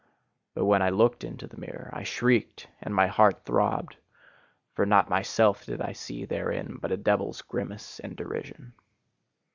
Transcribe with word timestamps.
But 0.55 0.65
when 0.65 0.81
I 0.81 0.89
looked 0.89 1.23
into 1.23 1.45
the 1.45 1.59
mirror, 1.59 1.91
I 1.93 2.01
shrieked, 2.01 2.67
and 2.81 2.91
my 2.91 3.05
heart 3.05 3.45
throbbed: 3.45 3.97
for 4.73 4.83
not 4.83 5.11
myself 5.11 5.63
did 5.63 5.79
I 5.79 5.91
see 5.91 6.25
therein, 6.25 6.79
but 6.81 6.91
a 6.91 6.97
devil's 6.97 7.43
grimace 7.43 7.99
and 7.99 8.15
derision. 8.15 8.73